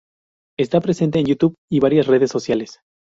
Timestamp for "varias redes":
1.79-2.31